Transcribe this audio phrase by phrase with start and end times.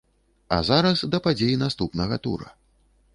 [0.55, 2.49] А зараз да падзей наступнага тура.